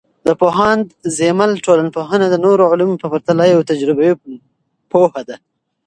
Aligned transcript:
د 0.27 0.29
پوهاند 0.41 0.85
زیمل 1.17 1.51
ټولنپوهنه 1.65 2.25
د 2.29 2.35
نورو 2.45 2.63
علومو 2.71 2.99
په 3.01 3.07
پرتله 3.11 3.43
یوه 3.53 3.67
تجربوي 3.71 4.11
پوهه 4.91 5.21
ده. 5.29 5.35